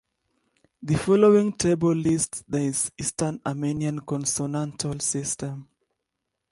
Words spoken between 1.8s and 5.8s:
lists the Eastern Armenian consonantal system.